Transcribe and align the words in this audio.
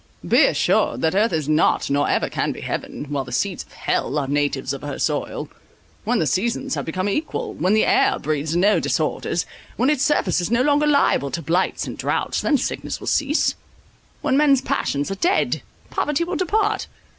"Be 0.27 0.45
assured 0.47 1.01
that 1.01 1.13
earth 1.13 1.31
is 1.31 1.47
not, 1.47 1.87
nor 1.91 2.09
ever 2.09 2.27
can 2.27 2.51
be 2.51 2.61
heaven, 2.61 3.05
while 3.09 3.23
the 3.23 3.31
seeds 3.31 3.63
of 3.63 3.73
hell 3.73 4.17
are 4.17 4.27
natives 4.27 4.73
of 4.73 4.81
her 4.81 4.97
soil. 4.97 5.47
When 6.05 6.17
the 6.17 6.25
seasons 6.25 6.73
have 6.73 6.85
become 6.85 7.07
equal, 7.07 7.53
when 7.53 7.75
the 7.75 7.85
air 7.85 8.17
breeds 8.17 8.55
no 8.55 8.79
disorders, 8.79 9.45
when 9.77 9.91
its 9.91 10.03
surface 10.03 10.41
is 10.41 10.49
no 10.49 10.63
longer 10.63 10.87
liable 10.87 11.29
to 11.29 11.41
blights 11.43 11.85
and 11.85 11.99
droughts, 11.99 12.41
then 12.41 12.57
sickness 12.57 12.99
will 12.99 13.05
cease; 13.05 13.53
when 14.21 14.35
men's 14.35 14.61
passions 14.61 15.11
are 15.11 15.21
dead, 15.21 15.61
poverty 15.91 16.23
will 16.23 16.35
depart. 16.35 16.87